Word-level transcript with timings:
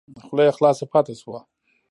خوله 0.25 0.43
یې 0.47 0.51
خلاصه 0.57 0.85
پاته 0.91 1.13
شوه! 1.21 1.39